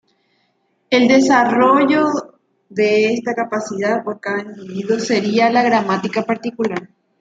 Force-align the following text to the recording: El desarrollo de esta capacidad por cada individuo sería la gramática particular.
El 0.89 1.07
desarrollo 1.07 2.07
de 2.69 3.13
esta 3.13 3.35
capacidad 3.35 4.03
por 4.03 4.19
cada 4.19 4.41
individuo 4.41 4.97
sería 4.99 5.51
la 5.51 5.61
gramática 5.61 6.23
particular. 6.23 6.89